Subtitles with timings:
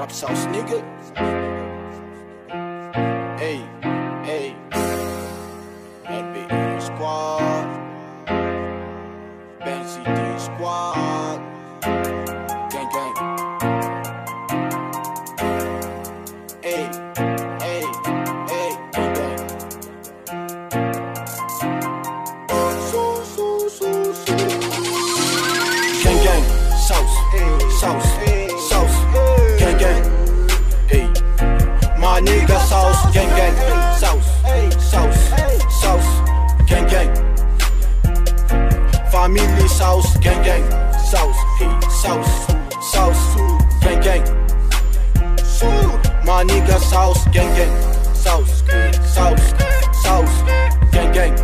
[0.00, 0.80] Trap sauce, nigga.
[3.38, 3.60] Hey,
[4.24, 4.56] hey.
[6.06, 7.68] NBA squad.
[9.62, 11.38] Ben City squad.
[12.72, 13.14] Gang, gang.
[16.62, 16.88] Hey,
[17.60, 17.82] hey,
[18.48, 19.40] hey, gang, gang.
[22.88, 24.36] Sou, sou, sou, sou.
[26.02, 26.44] Gang, gang.
[26.88, 27.16] Sauce,
[27.78, 28.19] sauce, sauce.
[32.20, 33.54] My nigga sauce, gang, gang.
[33.96, 34.28] Sauce,
[34.90, 35.20] sauce,
[35.80, 36.10] sauce.
[36.68, 37.10] Gang, gang.
[39.10, 40.62] Family sauce, gang, gang.
[41.00, 41.40] Sauce,
[42.02, 42.46] sauce,
[42.92, 43.36] sauce.
[43.80, 44.22] Gang, gang.
[46.26, 48.14] My nigga sauce, gang, gang.
[48.14, 48.64] Sauce,
[49.14, 49.54] sauce,
[50.02, 50.42] sauce.
[50.92, 51.34] Gang, gang.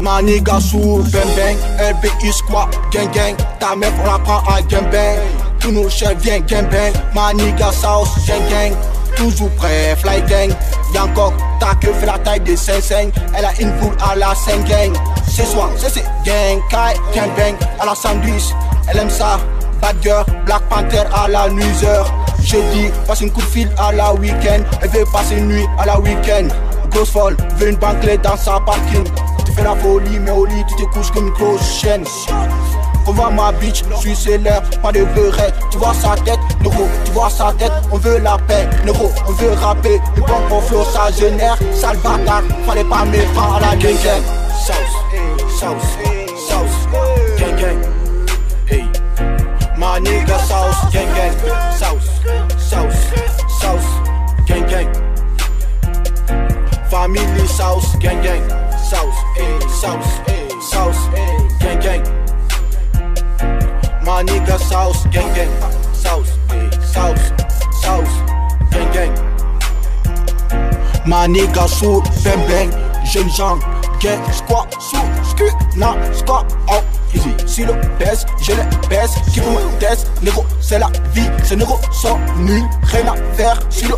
[0.00, 1.58] Ma nigga sous bang bang
[1.92, 6.68] LBI squad gang gang Ta meuf prend à gang bang Tous nos chefs viennent gang
[6.70, 8.48] bang Ma nigga sauce gang.
[8.50, 8.72] Gang
[9.16, 10.50] Toujours prêt fly gang.
[10.94, 14.34] Y'a encore ta queue fait la taille des 5-5 Elle a une boule à la
[14.34, 14.92] 5 gang.
[15.28, 17.54] Ce soir c'est c'est gang Kai gang bang.
[17.80, 18.54] À la sandwich
[18.88, 19.40] Elle aime ça.
[19.80, 24.14] Bad girl Black Panther à la nuiseur Jeudi passe une coup de fil à la
[24.14, 24.62] week-end.
[24.80, 26.48] Elle veut passer une nuit à la week-end.
[26.90, 29.04] Grosse folle veut une banque dans sa parking.
[29.44, 31.84] Tu fais la folie, mais au lit, tu te couches comme une grosse.
[33.08, 35.40] On voit ma bitch, suis célèbre, pas de beurre.
[35.70, 39.32] Tu vois sa tête, neuro, tu vois sa tête, on veut la paix, neuro, on
[39.32, 39.98] veut rapper.
[40.14, 41.96] Le bon pour flow, ça génère, sale
[42.66, 44.22] fallait pas me prendre à la gang gang.
[44.66, 45.96] Sauce, sauce,
[46.36, 46.88] sauce,
[47.38, 47.78] gang gang.
[48.66, 48.84] Hey,
[49.78, 51.32] my nigga sauce, gang gang.
[51.78, 52.20] Sauce,
[52.58, 53.06] sauce,
[53.58, 54.88] sauce, gang gang.
[56.90, 58.42] Family sauce, gang gang.
[58.76, 60.27] Sauce, sauce,
[64.18, 65.48] My nigga sauce, gang gang.
[65.92, 67.30] Sauce, eh, sauce,
[67.80, 68.14] sauce,
[68.72, 69.14] gang gang.
[71.06, 72.70] My nigga sous, bang bang,
[73.04, 73.60] jeune gens,
[74.00, 75.44] gang, squat, sous, scu,
[75.76, 76.82] na, squat, out,
[77.14, 77.30] easy.
[77.46, 81.54] Si le baisse, je le baisse, qui vous me teste, négro, c'est la vie, ces
[81.54, 83.94] négros sont nuls, rien à faire, si le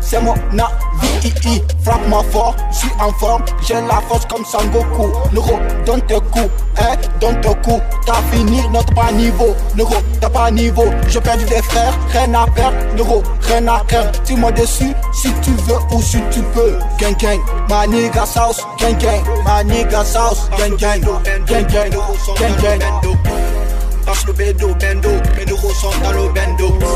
[0.00, 5.58] c'est mon avis, frappe-moi fort, je suis en forme, j'ai la force comme Sangoku, négro,
[5.86, 10.50] donne tes coups, hein, donne tes coups, t'as fini, notre pas niveau, négro, t'as pas
[10.50, 15.32] niveau, j'ai perdu des frères, rien à perdre, négro, rien à craindre, dis-moi dessus, si
[15.42, 17.38] tu veux ou si tu peux, gang gang,
[17.68, 21.00] ma nigga sauce, gang gang, ma nigga sauce, gang gang,
[21.46, 21.90] gang gang,
[22.38, 23.20] gang gang.
[24.26, 25.08] Le bédo, bendo,
[25.68, 26.70] sont dans le bendo.
[26.70, 26.86] Bendo,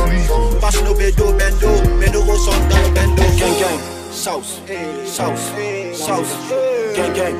[2.20, 3.22] dans le bendo.
[3.38, 3.78] Gang gang,
[4.10, 4.60] sauce,
[5.04, 5.52] sauce,
[5.92, 6.34] sauce,
[6.96, 7.36] gang gang.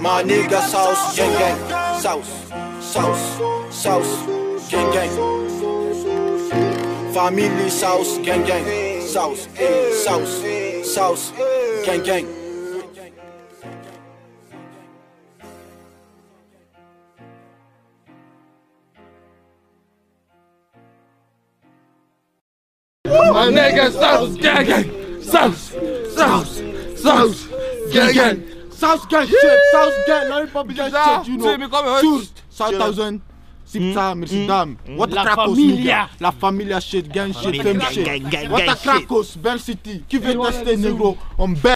[0.00, 1.56] My nigga sauce, gang gang,
[2.00, 2.32] sauce,
[2.80, 3.38] sauce,
[3.70, 4.16] sauce,
[4.70, 5.10] gang gang.
[7.12, 8.64] Family sauce, gang gang,
[9.06, 9.48] sauce,
[10.04, 10.42] sauce,
[10.84, 11.32] sauce,
[11.84, 12.39] gang gang.
[23.40, 25.72] My nigga sauce, gang gang, sauce,
[26.14, 26.60] sauce,
[26.94, 27.48] sauce,
[27.90, 28.42] gang gang.
[28.70, 32.00] South gang shit, South gang, lollipop gang Ça, shit, you know.
[32.02, 33.20] Shoot, 5000,
[33.66, 34.76] Sipsa, merci dame.
[34.94, 36.08] What La a Krakos, nigga?
[36.20, 38.50] La familia shit, gang shit, Familia, femme gang, shit.
[38.50, 38.74] What a.
[38.74, 40.04] Krakos, Bell City?
[40.06, 41.16] Qui veut tester, négro?
[41.38, 41.48] On